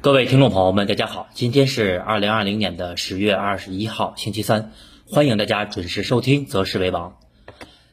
[0.00, 4.70] 各位听众朋友们，大家好，今天是二零二零年的十月二十一号，星期三，
[5.10, 7.16] 欢迎大家准时收听《择时为王》。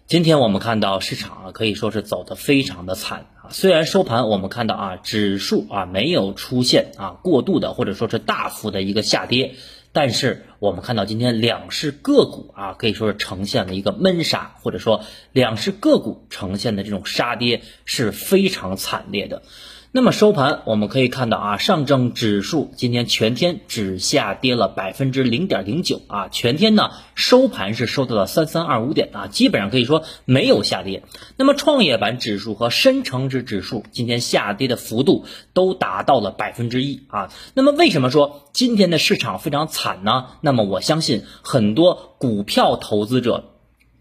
[0.05, 3.49] 今天我们看到市场啊，可以说是走得非常的惨啊。
[3.49, 9.55] 虽然收盘我们看到啊，指数啊没有出现啊过度的或者说是大幅的一个下跌，
[9.91, 19.41] 但是我们看到今天两市个股啊，可以说是呈现了一个闷杀，或者说两市个股呈现的这种杀跌是非常惨烈的。
[19.95, 31.03] 那么收盘我们可以看到啊，上证指数今天全天只下跌了百分之零点零九啊，全天呢收盘是收到了三三二五点啊，基本上可以说没有下跌。
[31.37, 35.23] 那么创业板指数和深成指指数今天下跌的幅度
[35.53, 37.31] 都达到了百分之一啊。
[37.53, 40.25] 那么为什么说今天的市场非常惨呢？
[40.41, 43.45] 那么我相信很多股票投资者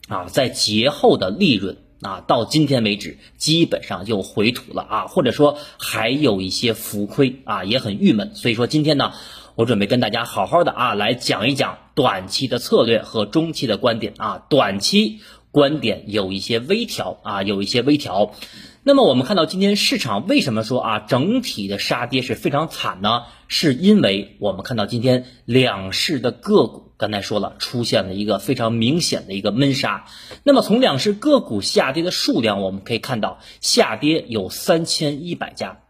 [0.08, 1.76] 啊，在节后的利润。
[2.04, 8.34] 啊，到今天为止，基本上又回吐了啊，或者说还有一些浮亏啊，也很郁闷。
[8.34, 9.14] 所以说今天呢，
[9.54, 18.34] 我准备跟大家好好的啊来讲一讲短期的策略和中期的观点啊，短期观点有一些微调啊，有一些微调。
[18.82, 23.22] 那么我们看到今天市场为什么说啊整体的杀跌是非常惨呢？
[23.48, 26.83] 是因为我们看到今天两市的个股。
[26.96, 30.04] 刚才说了，出现了一个非常明显的一个闷杀。
[30.44, 35.80] 那么从两市个股下跌的数量，我们可以看到，下跌有三千一百家，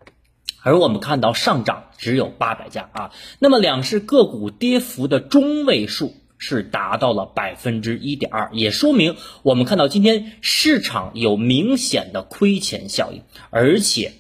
[0.62, 3.12] 而我们看到上涨只有八百家啊。
[3.38, 14.12] 那么两市个股跌幅的中位数是达到了百分之一点二，也说明我们看到今天市场有明显的亏钱效应，而且。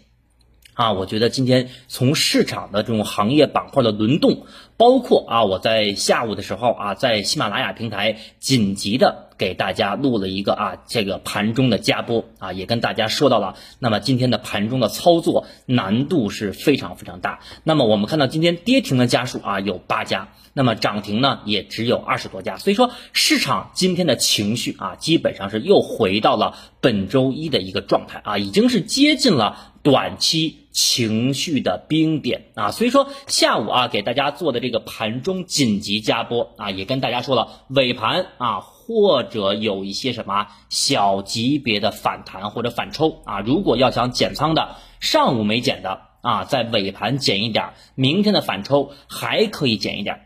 [0.74, 13.54] 啊，我觉得今天从市场的这种行业板块的轮动，包括啊，我在下午的时候啊，在喜马拉雅平台紧急的给大家录了一个啊，这个盘中的加播啊，也跟大家说到了。
[13.78, 17.38] 那么今天的盘中的操作难度是非常非常大。
[17.62, 22.56] 那么我们看到今天跌停的家数啊有八家，那么涨停呢也只有二十多家。
[22.58, 29.70] 所以说市场今天的情绪啊，基本上是又回到了本周一的一个状态啊，已经是接近了。
[29.84, 50.22] 短期情绪的冰点啊，所以说下午啊给大家做的这个盘中紧急加播啊，也跟大家说了尾盘啊或者有一些什么小级别的反弹或者反抽啊，如果要想减仓的，上午没减的啊，在尾盘减一点，明天的反抽还可以减一点。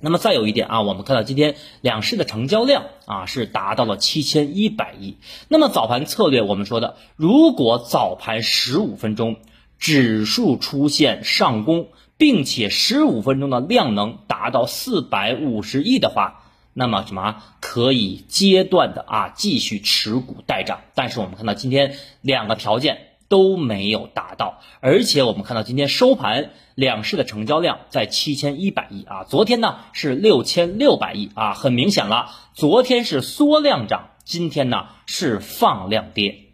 [0.00, 5.16] 那么再有一点啊，我们看到今天两市的成交量啊是达到了七千一百亿。
[5.48, 9.38] 那么早盘策略我们说的，如果早盘十五分钟
[9.78, 20.80] 指数出现上攻，并且十五分钟的量能达到四百五十亿的话，那么什么可以阶段的啊继续持股待涨。
[20.94, 23.04] 但是我们看到今天两个条件。
[23.30, 36.47] 都没有达到，而且我们看到今天收盘两市的成交量在七千一百亿啊，昨天呢是六千六百亿啊，很明显了，昨天是缩量涨，今天呢是放量跌。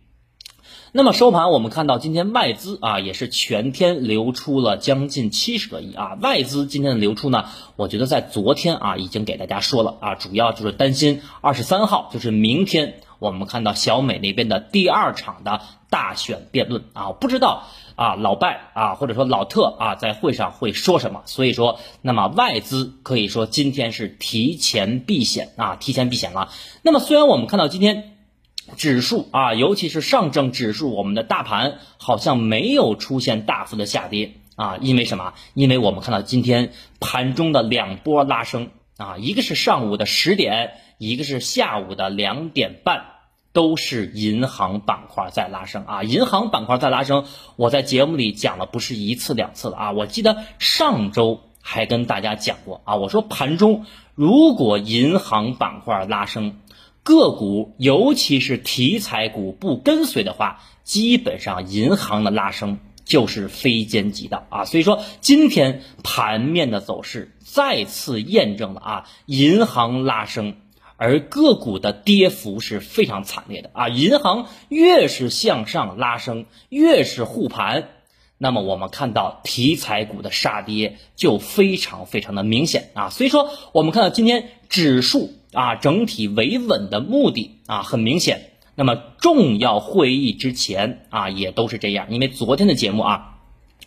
[0.97, 13.01] 那么收盘我们看到今天外资啊也是全天流出了将近七十个亿啊，外资今天的流出呢，我觉得在昨天啊已经给大家说了啊，主要就是担心二十三号就是明天。
[13.19, 17.65] 我们看到小美那边的第二场的大选辩论啊，不知道
[17.97, 26.51] 啊老拜啊或者说老特啊在会上会说什么，所以说那么外资可以说今天是提前避险啊，提前避险了。
[26.83, 28.14] 那么虽然我们看到今天
[28.77, 35.35] 指数啊，尤其是上证指数，我们的大盘好像没有出现大幅的下跌啊，因为什么？
[35.55, 43.07] 因为我们看到今天盘中的两波拉升啊，一个是上午的十点，一个是下午的两点半。
[43.55, 47.25] 都是银行板块在拉升啊，银行板块在拉升。
[47.55, 53.87] 我在节目里讲了不是一次两次了啊，我记得上周还跟大家讲过啊，我说盘中
[54.17, 56.59] 如果银行板块拉升，
[57.05, 64.65] 个股尤其是题材股不跟随的话，基本上银行的拉升就是非奸即盗啊。
[64.65, 70.57] 所以说今天盘面的走势再次验证了啊，银行拉升。
[70.97, 73.89] 而个股的跌幅是非常惨烈的啊！
[73.89, 77.89] 银行越是向上拉升，越是护盘，
[78.39, 83.11] 那么我们看到题材股的杀跌就非常非常的明显啊！
[83.11, 88.51] 所以说，我们看到今天指数啊整体维稳的目的啊很明显。
[88.75, 93.39] 那么重要会议之前啊也都是这样，因为昨天的节目啊，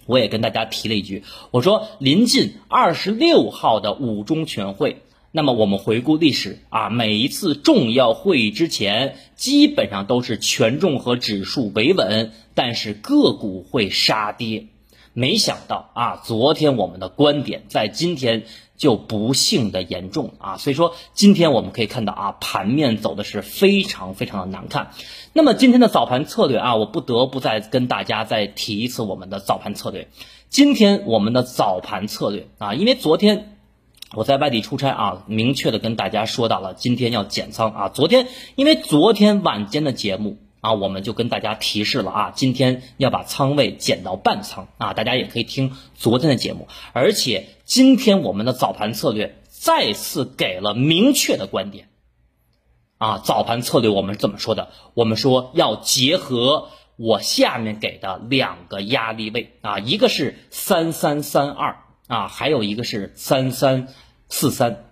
[0.05, 5.03] 我也跟大家提了一句，我说临近二十六号的五中全会。
[5.33, 14.67] 那么我们回顾历史啊，每一次重要会议之前，基本上都是权重和指数维稳，但是个股会杀跌。
[15.13, 18.45] 没想到啊，昨天我们的观点在今天
[18.77, 24.91] 就不幸的严重啊，所以说今天我们可以看到啊，盘面走的是非常非常的难看。
[25.33, 30.07] 那么今天的早盘策略啊，我不得不再跟大家再提一次我们的早盘策略。
[30.49, 33.57] 今天我们的早盘策略啊，因为昨天
[34.13, 37.89] 我在外地出差啊，明确的跟大家说到了今天要减仓啊。
[37.89, 40.37] 昨天因为昨天晚间的节目。
[40.59, 51.89] 啊，我们就跟大家提示了啊，今天要把仓位减到半仓啊，大家也可以听昨天的节目，而且今天我们的早盘策略再次给了明确的观点
[52.97, 54.69] 啊，早盘策略我们是怎么说的？
[54.93, 63.89] 我们说要结合我下面给的两个压力位啊，一个是三三三二啊，还有一个是三三
[64.29, 64.85] 四三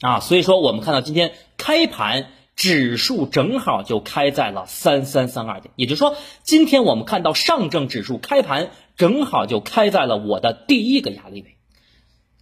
[0.00, 2.28] 啊，所以说我们看到今天开盘。
[2.56, 11.55] 指数正好就开在了三三三二点，也就是说，今天我们看到上证指数开盘正好就开在了我的第一个压力位，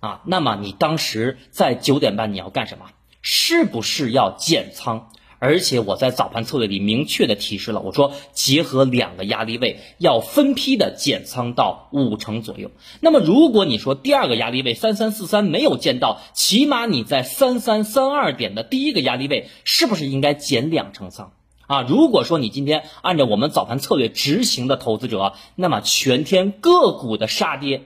[0.04, 2.84] 啊，那么你当时在九点半你要干什么？
[3.22, 5.08] 是不是要减仓？
[5.38, 12.70] 而且我在早盘策略里明确的提示了，我说结合两个压力位，要分批的减仓到五成左右。
[13.00, 21.32] 那么如果你说第二个压力位三三四三没有见到，起码你在三三三二点的第一个压力位，是不是应该减两成仓
[21.66, 21.80] 啊？
[21.80, 27.84] 如果说你今天按照我们早盘策略执行的投资者，那么全天个股的杀跌。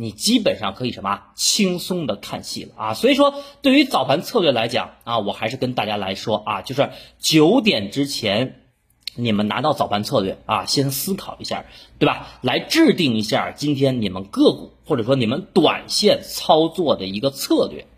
[0.00, 8.60] 你基本上可以什么轻松的看戏了啊，所以说对于早盘策略来讲啊，我还是跟大家来说啊，就是九点之前，
[9.16, 11.64] 你们拿到早盘策略啊，先思考一下，
[11.98, 12.28] 对吧？
[12.42, 17.88] 来制定一下今天你们个股或者说你们短线操作的一个策略。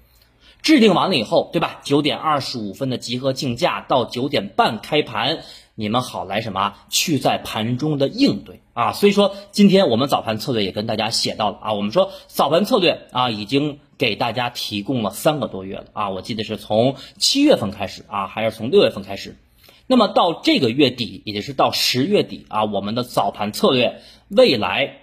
[0.62, 1.80] 制定完了以后，对吧？
[1.84, 5.42] 九点二十五分的集合竞价到九点半开盘，
[5.80, 6.74] 你们好来什么？
[6.90, 8.92] 去在盘中的应对啊！
[8.92, 11.72] 所以说，今天我们早盘策略也跟大家写到了啊。
[11.72, 16.10] 我们说早盘策略啊，已经给大家提供了三个多月了啊。
[16.10, 19.38] 我记得是从七月份开始啊，还是从六月份开始？
[19.86, 24.98] 那么到这个月底，也就是到十月底啊，我们的早盘策略未来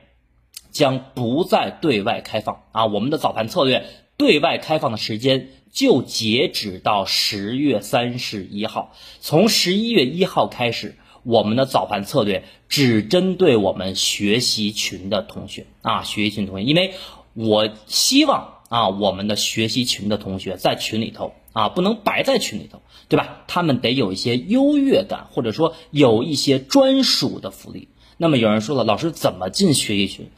[0.69, 2.85] 将不再对外开放啊。
[2.85, 3.87] 我们的早盘策略。
[4.17, 16.95] 对外开放的时间就截止到十月三十一号，从十一月一号开始，我们的早盘策略只针对我们学习群的同学啊，学习群同学，因为
[17.35, 23.43] 我希望啊，我们的学习群的同学在群里头啊，不能白在群里头，对吧？
[23.47, 27.87] 他们得有一些优越感，或者说有一些专属的福利。
[28.17, 30.31] 那么有人说了，老师怎么进学习群？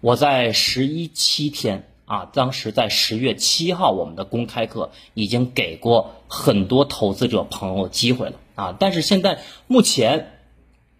[0.00, 1.88] 我在十一七天。
[2.12, 8.76] 啊，当时在十月七号，我们的公开课已经给过很多投资者朋友机会了啊。
[8.78, 10.42] 但是现在目前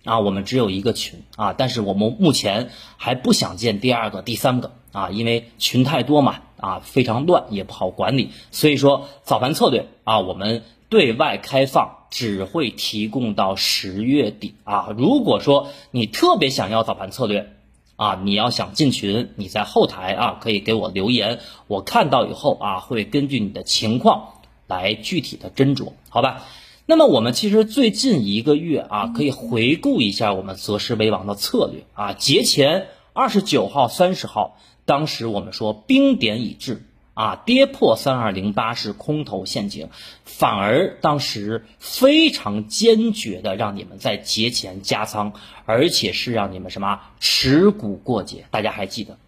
[0.04, 8.30] 啊，我们只有一个群啊，但是我们目前还不想建第二个、第三个啊，因为群太多嘛啊，非常乱，也不好管理。
[8.50, 14.88] 所以说早盘策略啊，我们对外开放只会提供到十月底啊。
[14.96, 17.52] 如果说你特别想要早盘策略，
[18.02, 21.38] 啊，你要想进群，你在后台啊可以给我留言，
[21.68, 26.42] 我看到以后啊会根据你的情况来具体的斟酌，好吧？
[26.84, 32.12] 那么我们其实最近一个月啊，可以回顾一下我们择时为王的策略啊。
[32.12, 36.84] 节前二十九号、三十号，当时我们说冰点已至。
[37.14, 39.90] 啊，跌破三二零八是空头陷阱，
[40.24, 45.34] 反而当时非常坚决的让你们在节前加仓，
[45.66, 48.46] 而且是让你们什么持股过节。
[48.50, 49.18] 大家还记得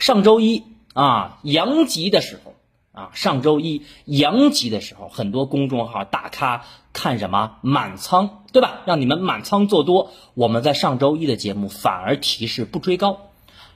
[0.00, 2.54] 上周一啊阳极的时候
[2.92, 8.80] 啊，上周一阳极的时候，很多公众号大咖看什么满仓，对吧？
[8.84, 10.10] 让你们满仓做多。
[10.34, 13.29] 我们在上周一的节目反而提示不追高。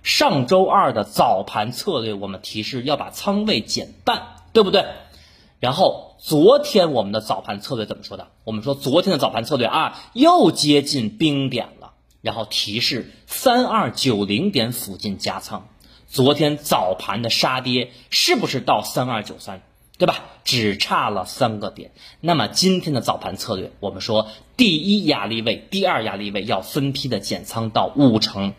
[0.05, 4.85] 上周二的早盘策略，我们提示要把仓位减半，对不对？
[5.61, 8.29] 然后昨天我们的早盘策略怎么说的？
[8.45, 15.69] 我们说昨天的早盘策略啊，又接近冰点了，然后提示三二九零点附近加仓。
[16.07, 19.63] 昨天早盘的杀跌是不是到三二九三？
[19.97, 20.25] 对吧？
[20.45, 21.93] 只差了三个点。
[22.21, 28.53] 那么今天的早盘策略，我们说第一压力位、第二压力位要分批的减仓到五成。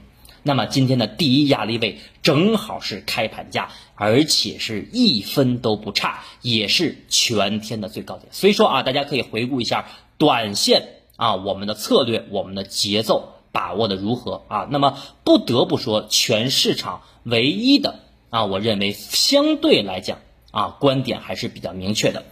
[0.48, 8.28] 那么今天的第一压力位正好是开盘价，而且是一分都不差，也是全天的最高点。
[8.32, 9.88] 所以说啊，大家可以回顾一下
[10.20, 14.68] 短线啊，我们的策略、我们的节奏把握的如何啊？
[14.70, 20.20] 那么不得不说，全市场唯一的啊，我认为相对来讲
[20.52, 22.24] 啊，观点还是比较明确的。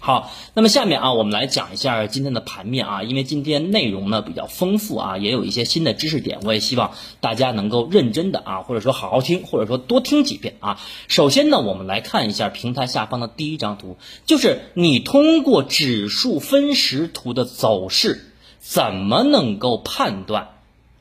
[0.00, 10.80] 好，那么下面啊，我们来讲一下今天的盘面啊，因为今天内容呢比较丰富啊，也有一些新的知识点，我也希望大家能够认真的啊， 或者说好好听，或者说多听几遍啊。
[11.08, 20.50] 首先呢，我们来看一下平台下方的第一张图，就是你通过指数分时图的走势，怎么能够判断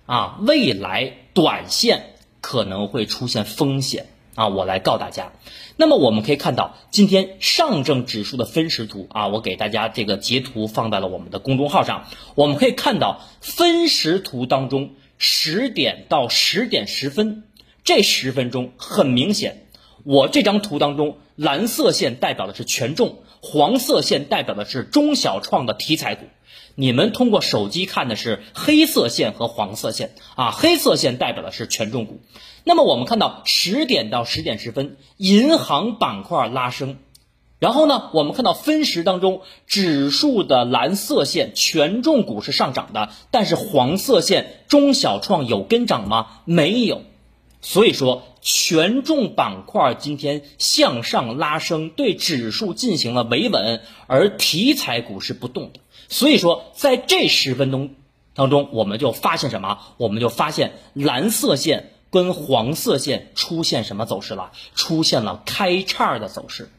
[0.07, 4.07] 啊未来短线可能会出现风险？
[4.37, 5.31] 啊，我来告大家。
[5.77, 12.05] 那么我们可以看到，今天上证指数的分时图啊，我给大家这个截图放在了我们的公众号上。
[12.35, 17.45] 我们可以看到，分时图当中，十点到十点十分
[17.83, 19.65] 这十分钟，很明显，
[20.03, 26.25] 我这张图当中，蓝色线代表的是权重，黄色线代表的是中小创的题材股。
[26.79, 32.19] 你们通过手机看的是黑色线和黄色线啊，黑色线代表的是权重股。
[32.63, 36.97] 那么我们看到十点到十点十分，银行板块拉升，
[37.57, 46.41] 然后呢，我们看到分时当中指数的蓝色线权重股是上涨的，但是黄色线中小创有跟涨吗？
[46.45, 47.01] 没有。
[47.61, 55.79] 所以说，权重板块今天向上拉升，对指数进行了维稳，而题材股是不动的。
[56.07, 57.95] 所以说，在这十分钟
[58.33, 59.79] 当中，我们就发现什么？
[59.97, 64.51] 我们就发现蓝色线跟黄色线出现什么走势了？
[64.75, 66.69] 出现了开叉的走势，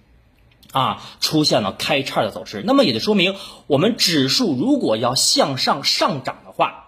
[0.73, 2.62] 啊，出现了开叉的走势。
[2.64, 3.35] 那么也就说明，
[3.66, 6.88] 我们指数如果要向上上涨的话，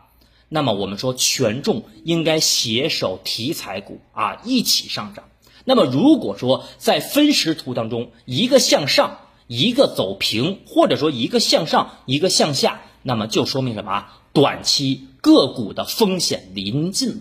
[0.50, 5.24] 那么我们说权重应该携手题材股啊一起上涨。
[5.64, 9.20] 那么如果说在分时图当中，一个向上。
[9.52, 14.06] 一个走平，或者说一个向上，一个向下，那么就说明什么？
[14.32, 17.20] 短期个股的风险临近了。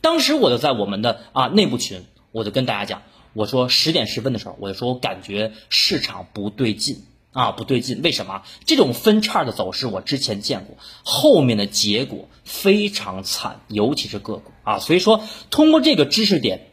[0.00, 3.02] 当时我就在我们的啊内部群，我就跟大家讲，
[3.34, 7.04] 我说十点十分的时候，我就说我感觉市场不对劲
[7.36, 8.00] 啊，不对劲。
[8.02, 8.42] 为什么？
[8.64, 14.78] 这种分叉的走势我之前见过，后面的结果非常惨，尤其是个股啊。
[14.78, 16.72] 所以说，通过这个知识点。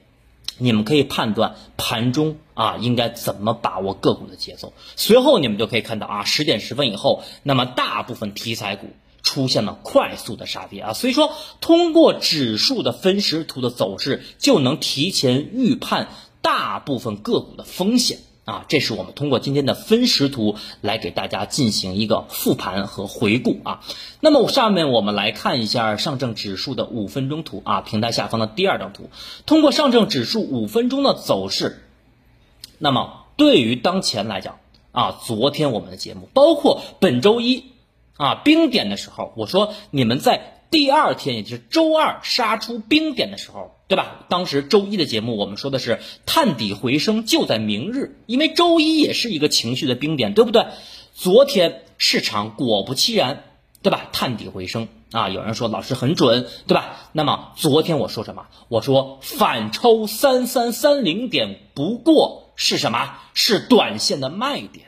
[0.60, 4.72] 你们可以判断盘中啊应该怎么把握个股的节奏。
[4.96, 8.92] 随后你们就可以看到啊，十点十分以后，那么大部分题材股
[9.24, 10.94] 出现了快速的杀跌啊。
[10.94, 16.10] 所以说，通过指数的分时图的走势，就能提前预判
[16.44, 18.20] 大部分个股的风险。
[18.46, 23.82] 啊，这是我们通过今天的分时图来给大家进行一个复盘和回顾啊。
[24.20, 29.10] 那么下面我们来看一下上证指数的五分钟图啊，平台下方的第二张图。
[29.46, 31.84] 通过上证指数五分钟的走势，
[32.80, 34.60] 那么对于当前来讲
[34.92, 37.72] 啊，昨天我们的节目，包括本周一
[38.18, 40.50] 啊冰点的时候，我说你们在。
[40.74, 44.26] 第二天，也就是周二杀出冰点的时候，对吧？
[44.28, 50.66] 当时周一的节目，我们说的是探底回升就在明日，因为周一也是一个情绪的冰点，对不对？
[51.14, 53.44] 昨天市场果不其然，
[53.84, 54.10] 对吧？
[54.12, 55.30] 探底回升啊！
[55.30, 57.12] 有人说老师很准，对吧？
[57.12, 58.48] 那么昨天我说什么？
[58.68, 63.20] 我说反抽三三三零点，不过是什么？
[63.36, 64.88] 是短线的卖点。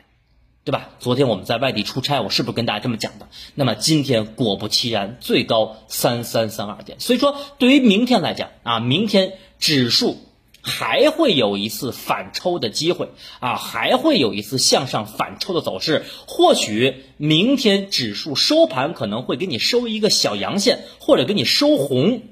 [0.66, 0.90] 对吧？
[0.98, 3.28] 昨天我们在外地出差，我是不是跟大家这么讲的？
[3.54, 6.98] 那么今天果不其然，最高三三三二点。
[6.98, 10.18] 所以说，对于明天来讲啊，明天指数
[10.62, 16.04] 还会有一次反抽的机会啊，还会有一次向上反抽的走势。
[16.26, 22.22] 或许明天指数收盘可能会给你收一个小阳线，或者给你收红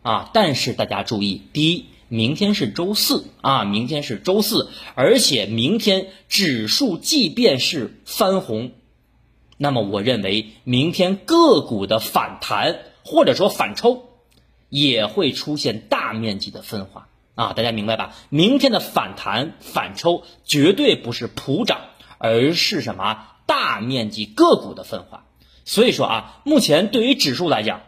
[0.00, 0.30] 啊。
[0.32, 1.84] 但是大家注意，第一。
[2.08, 8.72] 明天是周四啊，明天是周四，而且明天指数即便是翻红，
[9.56, 14.04] 那么我认为明天个股的反弹或者说反抽
[14.68, 18.14] 也会出现大面积的分化啊，大家明白吧？
[18.28, 21.80] 明天的反弹反抽绝对不是普涨，
[22.18, 25.24] 而是什么大面积个股的分化。
[25.64, 27.82] 所以说啊，目前对于指数来讲。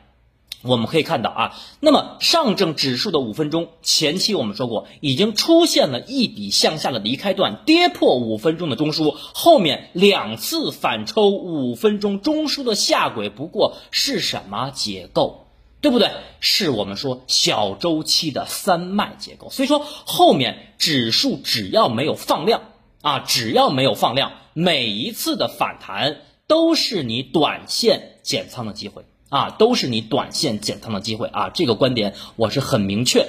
[0.63, 15.47] 我们可以看到啊，那么上证指数的五分钟前期我们说过，已经出现了一笔向下的离开段，跌破五分钟的中枢，后面两次反抽五分钟中枢的下轨，不过是什么结构，
[15.81, 16.11] 对不对？
[16.41, 19.51] 是我们说小周期的三脉结构。
[19.51, 22.63] 所以说后面指数只要没有放量
[23.01, 26.17] 啊，只要没有放量，每一次的反弹
[26.49, 29.05] 都是你短线减仓的机会。
[29.29, 31.51] 啊，都是你短线减仓的机会啊！
[31.51, 33.27] 这个观点我是很明确。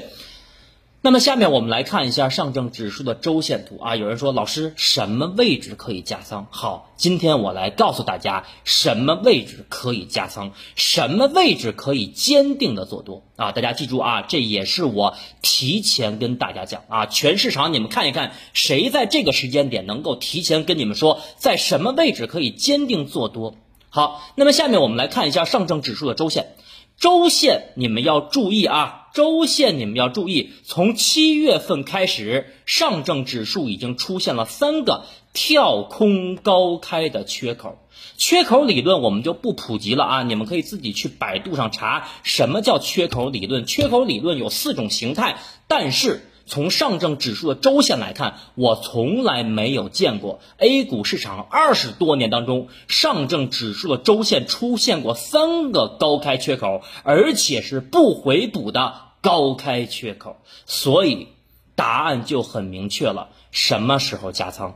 [1.02, 3.96] 那么下面我们来看一下上证指数的周线图啊。
[3.96, 6.48] 有人说老师什么位置可以加仓？
[6.52, 13.54] 好，今天我来告诉大家什么位置可以加仓，什么位置可以坚定的做多啊。
[13.54, 17.06] 大家记住啊，这也是我提前跟大家讲啊。
[17.06, 23.56] 全市场你们看一看，谁在这个时间点能够提前跟你们说在什么位置可以坚定做多？
[23.92, 26.56] 好，那么下面我们来看一下上证指数的周线。
[26.98, 37.80] 周线你们要注意啊，周线你们要注意，从七月份开始，上证指数已经出现了三个跳空高开的缺口，
[38.18, 46.29] 缺口理论我们就不普及了啊，你们可以自己去百度上查什么叫缺口理论，缺口理论有四种形态，但是。
[46.50, 60.38] 从上证指数的周线来看，我从来没有见过 A 股市场二十多年当中，上证指数的周线出现过三个高开缺口，而且是不回补的高开缺口。
[60.66, 61.28] 所以
[61.76, 64.76] 答案就很明确了：什么时候加仓？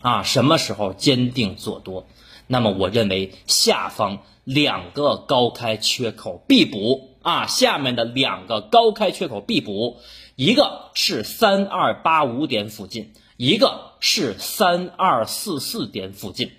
[0.00, 2.06] 啊，什么时候坚定做多？
[2.46, 9.96] 那么我认为下方两个高开缺口必补啊，下面的两个高开缺口必补。
[10.36, 16.50] 一个是三二八五点附近，一个是三二四四点附近。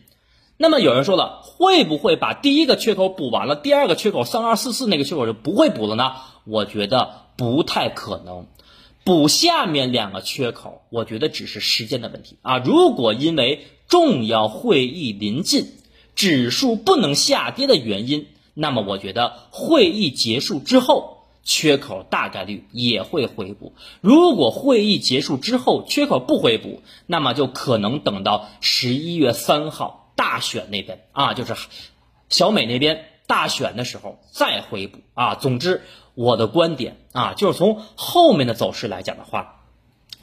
[0.55, 6.13] 那么有人说了，会不会把第一个缺口补完了，第二个缺口三二四四那个缺口就不会补了呢？
[6.45, 8.47] 我觉得不太可能。
[9.03, 12.59] 补下面两个缺口，我觉得只是时间的问题啊。
[12.59, 15.67] 如果因为重要会议临近，
[16.15, 21.14] 指数不能下跌的原因，那么我觉得会议结束之后。
[21.45, 23.75] 缺口大概率也会回补。
[24.01, 31.55] 如果会议结束之后缺口不回补，那么就可能等到十一月三号大选那边啊，就是
[32.29, 35.35] 小美那边大选的时候再回补啊。
[35.35, 35.83] 总之，
[36.15, 39.65] 我的观点啊，就是从后面的走势来讲的话，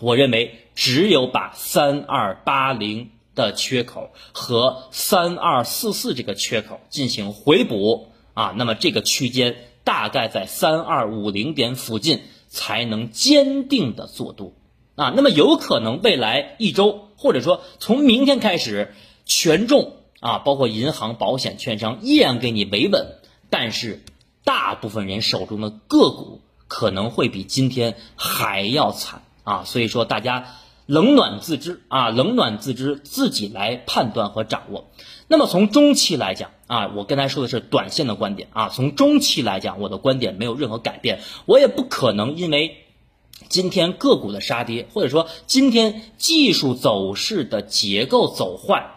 [0.01, 9.55] 我认为只有把三二八零的缺口和三二四四这个缺口进行回补啊，那么这个区间。
[9.85, 14.53] 大概在三二五零点附近才能坚定的做多
[14.95, 23.19] 啊，那么有可能未来一周或者说从明天开始，权重啊，包括银行、保险、券商依然给你维稳，
[23.51, 24.03] 但是
[24.45, 30.47] 大部分人手中的个股可能会比今天还要惨啊，所以说大家。
[30.93, 34.91] 冷暖自知啊，冷暖自知，自己来判断和掌握。
[35.27, 38.69] 那么从中期来讲啊，我刚才说的是短线的观点啊。
[38.69, 42.77] 从中期来讲，我的观点没有任何改变，我也不可能因为
[43.49, 48.91] 今天个股的杀跌，或者说今天技术走势的结构走坏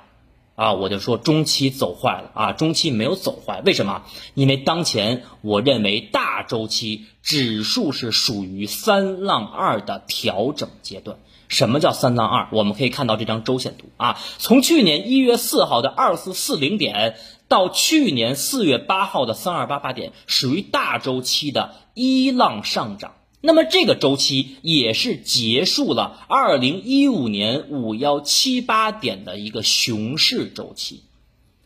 [0.55, 2.51] 啊，我就说中期走坏了啊。
[2.51, 4.03] 中期没有走坏，为什么？
[4.33, 11.19] 因为当前我认为大周期指数是属于三浪二的调整阶段。
[11.47, 12.47] 什么叫三浪二？
[12.51, 17.15] 我们可以看到这张周线图啊，从去年一月四号的二四四零点
[17.47, 23.13] 到去年四月八号的三二八八点，属于大周期的一浪上涨。
[23.41, 31.03] 那么这个周期也是结束了二零一五年五幺七八点的一个熊市周期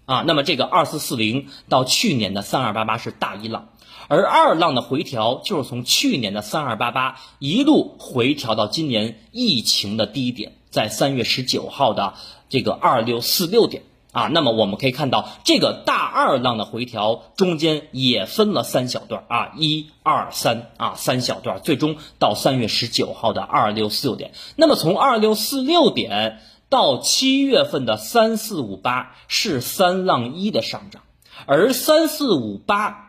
[0.03, 0.25] 啊。
[0.27, 3.69] 那么这个二四四零到去年的三二八八是大一浪。
[4.09, 12.15] 而二浪的回调就是从去年的三二八八一路回调到今年疫情的低点，在三月十九号的
[12.49, 14.25] 这个二六四六点啊。
[14.25, 24.31] 那么我们可以看到，这个大二浪的回调中间也分了三小段啊，一二三啊，三小段，最终到三月十九号的二六四六点。
[24.55, 31.03] 那么从二六四六点到七月份的三四五八是三浪一的上涨，
[31.45, 33.05] 而三四五八。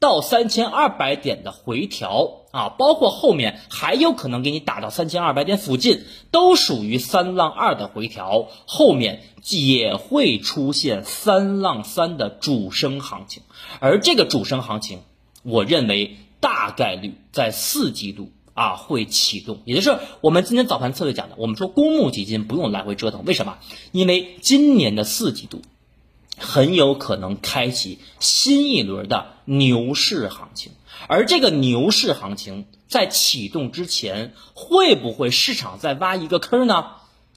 [0.00, 13.42] 到三千二百点的回调啊，包括后面还有可能给你打到三千二百点附近，都属于三浪二的回调，后面也会出现三浪三的主升行情，
[13.80, 15.00] 而这个主升行情，
[15.42, 23.58] 我认为大概率在四季度啊会启动，也就是我们今天早盘策略讲的，我们说公募基金不用来回折腾，为什么？
[23.90, 25.60] 因为今年的四季度。
[26.38, 30.72] 很有可能开启新一轮的牛市行情，
[31.08, 36.86] 而这个牛市行情在启动之前，会不会市场再挖一个坑呢？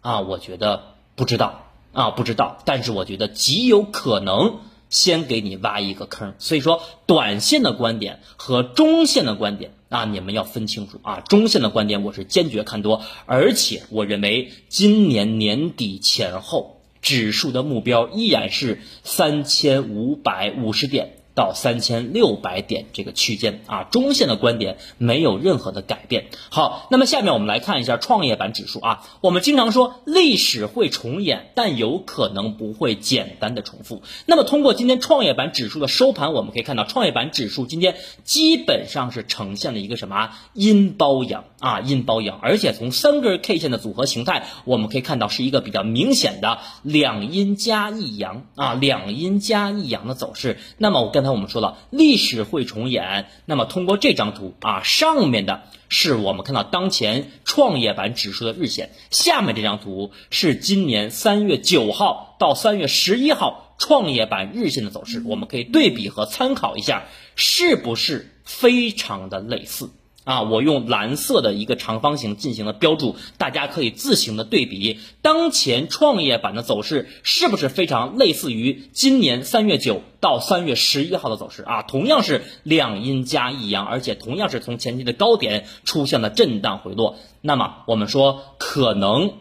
[0.01, 2.57] 啊，我觉得不知道啊，不知道。
[2.65, 4.59] 但是我觉得极有可能
[4.89, 6.33] 先给你挖一个坑。
[6.39, 11.19] 所以说，短线的观点和中线的观点啊，你们要分清楚啊。
[11.21, 16.80] 中线的观点我是坚决看多，而且我认为今年年底前后。
[17.01, 26.25] 指数的目标依然是三千五百五十点到三千六百点这个区间啊，中线的观点没有任何的改变。
[26.49, 34.03] 好，那么下面我们来看一下创业板指数啊，我们经常说历史会重演，但有可能不会简单的重复。
[34.25, 50.57] 那么通过今天创业板指数的收盘，我们可以看到创业板指数今天基本上是呈现了一个什么阴包阳啊，阴包阳，而且从三根 K 线的组合形态，我们可以看到是一个比较明显的两阴加一阳啊，两阴加一阳的走势。
[50.77, 53.27] 那么我刚才我们说了，历史会重演。
[53.45, 67.03] 那么通过这张图啊，上面的是我们看到当前创业板指数的日线，下面这张图是今年三月九号到三月十一号创业板日线的走势，我们可以对比和参考一下，
[67.35, 69.91] 是不是非常的类似？
[70.23, 81.81] 啊，我用蓝色的一个长方形进行了标注，大家可以自行的对比当前创业板的走势是不是非常类似于今年三月九到三月十一号的走势啊？
[81.81, 87.17] 同样是两阴加一阳，而且同样是从前期的高点出现了震荡回落。
[87.41, 89.33] 那么我们说可能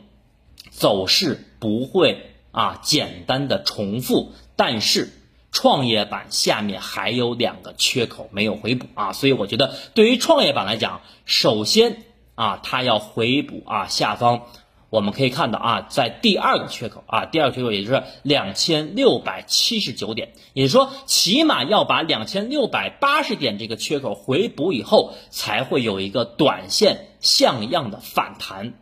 [0.71, 5.11] 走势不会啊简单的重复，但是。
[5.53, 8.87] 创业板下面还有两个缺口没有回补。
[8.95, 14.43] 啊，所以我觉得对于创业板来讲，首先啊，它要回补啊，下方
[14.91, 28.75] 我们可以看到啊，在第二个缺口啊，第二个缺口也就是两千六百七十九点，也就是说，起码要把两千六百八十点这个缺口回补以后，才会有一个短线像样的反弹。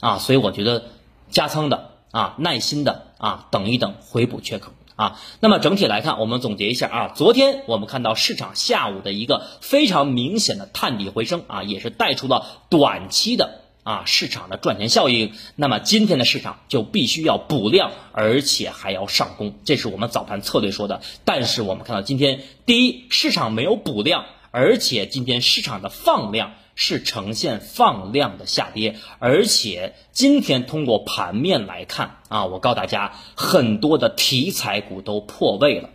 [0.00, 0.84] 啊，所以我觉得
[1.30, 4.72] 加仓的啊，耐心的啊，等一等回补缺口。
[4.96, 15.32] 啊，那么整体来看，我们总结一下啊，昨天我们看到市场下午的一个非常明显的探底回升啊，也是带出了短期的啊市场的赚钱效应。
[15.56, 21.00] 那么今天的市场就必须要补量，而且还要上攻，这是我们早盘策略说的。
[21.24, 26.52] 但是我们看到今天，第一，市场没有补量，而且今天市场的放量。
[26.74, 35.90] 是呈现放量的下跌，而且今天通过盘面来看啊，我告诉大家，很多的题材股都破位了，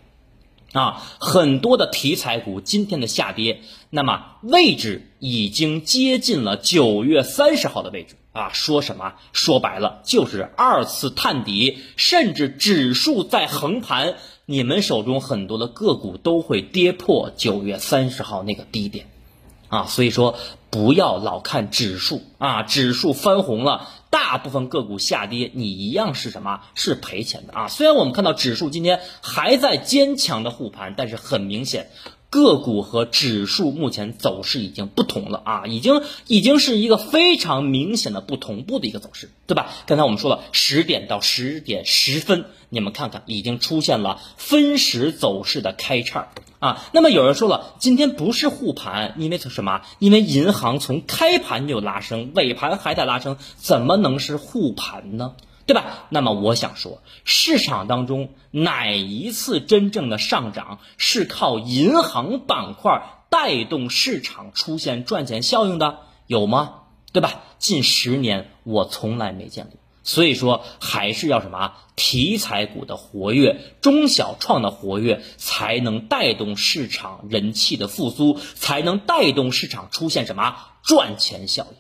[0.71, 9.15] 啊，很多的题材股今天的下跌，那么位置已经接近了九月三十号的位置啊，说什么？
[9.33, 14.15] 说白了就是二次探底，甚至指数在横盘，
[14.45, 19.07] 你们手中很多的个股都会跌破九月三十号那个低点。
[19.69, 20.37] 啊，所以说
[20.69, 26.61] 不要老看指数啊，指数翻红了，大部分个股下跌，你一样是什么？
[26.75, 27.67] 是赔钱的啊。
[27.67, 31.89] 虽然我们看到指数今天还在坚强的护盘，但是很明显。
[32.29, 39.71] 个股和指数目前走势已经不同了啊，已经已经是一个非常明显的不同步的一个走势，对吧？
[39.87, 46.85] 刚才我们说了十点到十点十分，你们看看已经出现了分时走势的开叉啊。
[46.93, 49.81] 那么有人说了，今天不是护盘，因为什么？
[49.97, 55.33] 因为银行从开盘就拉升，尾盘还在拉升，怎么能是护盘呢？
[55.69, 56.07] 对吧？
[56.09, 65.99] 那么我想说，市场当中哪一次真正的上涨是靠银行板块带动市场出现赚钱效应的？
[66.25, 66.85] 有吗？
[67.13, 67.43] 对吧？
[67.59, 69.73] 近十年我从来没见过。
[70.01, 81.77] 所以说，还是要什么题材股的活跃，中小创的活跃，才能带动市场人气的复苏，才能带动市场出现什么赚钱效应。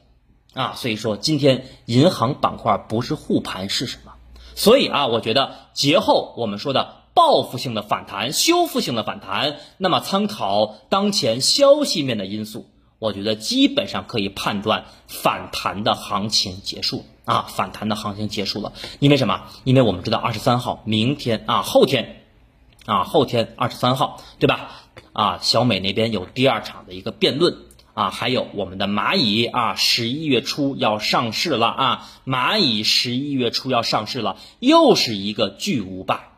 [0.53, 4.13] 啊，所以说今天银行板块不是护盘是什么？
[4.55, 12.65] 所以啊，我觉得节后我们说的报复性的反弹、修复性的反弹，那么参考当前消息面的因素，
[12.97, 18.73] 我觉得基本上可以判断反弹的行情结束啊，反弹的行情结束了。
[18.99, 19.43] 因为什么？
[19.63, 22.23] 因为我们知道二十三号，明天啊，后天
[22.85, 24.71] 啊，后天二十三号，对吧？
[25.13, 27.68] 啊，小美那边有第二场的一个辩论。
[27.99, 32.09] 啊，还有我们的蚂蚁啊，十一月初要上市了啊！
[32.25, 36.29] 蚂蚁十一月初要上市了，又是一个巨无霸，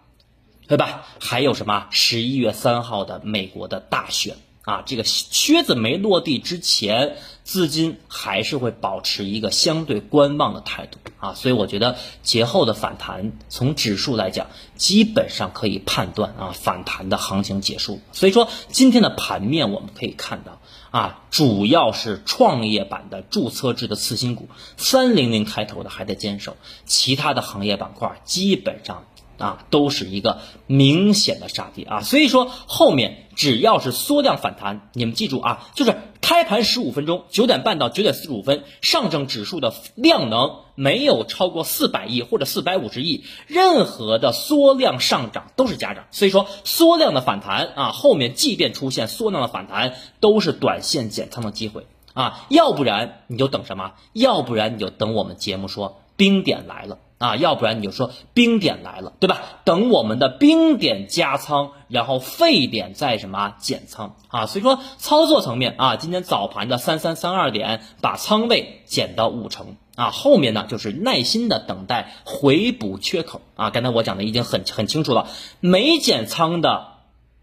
[0.67, 1.03] 对吧？
[1.19, 1.85] 还有什么？
[1.91, 11.35] 十一月三号的美国的大选啊，这个靴子没落地之前，资金还是会保持一个相对观望的态度啊。
[11.35, 14.47] 所以我觉得节后的反弹，从指数来讲，
[14.77, 18.01] 基本上可以判断啊，反弹的行情结束。
[18.11, 20.59] 所以说今天的盘面我们可以看到。
[20.91, 29.05] 啊，主要是创业板的注册制的次新股，三零零开头的还在坚守，其他的行业板块基本上
[29.41, 53.93] 啊，都是一个明显的杀跌啊，所以说后面只要是缩量反弹，你们记住啊，就是开盘十五分钟，九点半到九点四十五分，上证指数的量能没有超过四百亿或者四百五十亿，任何的缩量上涨都是假涨，所以说缩量的反弹啊，后面即便出现缩量的反弹，都是短线减仓的机会啊，要不然你就等什么？
[54.13, 56.99] 要不然你就等我们节目说冰点来了。
[57.17, 59.41] 啊，要不然你就说冰点来了，对吧？
[59.63, 64.45] 等我们的冰点加仓，然后沸点再什么减仓啊？
[64.45, 73.71] 所以说操作层面啊，今天早盘的三三三二点把仓位减到五成啊，后面呢就是耐心的等待回补缺口啊。
[73.71, 75.27] 刚才我讲的已经很很清楚了，
[75.59, 76.87] 没减仓的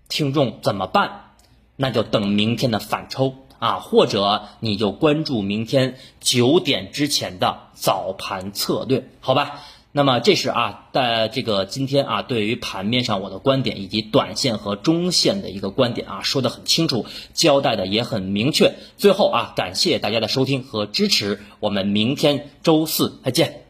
[0.09, 1.35] 听众怎么办？
[1.77, 3.35] 那就等明天的反抽。
[3.59, 9.61] 啊，或者你就关注明天九点之前的早盘策略，好吧？
[9.91, 18.75] 那么这是啊，在这个今天啊，对于盘面上我的观点以及短线和中线的一个观点啊，说的很清楚，交代的也很明确。
[18.97, 23.68] 最后啊，感谢大家的收听和支持，我们明天周四再见。